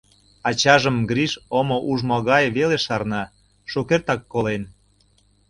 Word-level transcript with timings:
Ачажым 0.49 0.97
Гриш 1.09 1.33
омо 1.59 1.77
ужмо 1.91 2.17
гай 2.29 2.45
веле 2.57 2.77
шарна— 2.85 3.23
шукертак 3.71 4.21
колен. 4.31 4.63